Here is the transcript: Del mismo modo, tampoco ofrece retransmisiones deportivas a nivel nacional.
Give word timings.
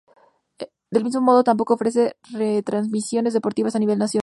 Del 0.89 1.03
mismo 1.05 1.21
modo, 1.21 1.43
tampoco 1.43 1.75
ofrece 1.75 2.15
retransmisiones 2.33 3.31
deportivas 3.35 3.75
a 3.75 3.77
nivel 3.79 3.97
nacional. 3.99 4.19